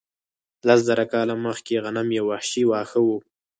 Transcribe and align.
لس 0.67 0.79
زره 0.87 1.05
کاله 1.13 1.35
مخکې 1.45 1.75
غنم 1.83 2.07
یو 2.17 2.25
وحشي 2.31 2.63
واښه 2.67 2.99
و. 3.07 3.09